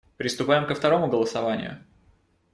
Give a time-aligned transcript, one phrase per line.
[0.17, 1.77] Приступаем ко второму голосованию.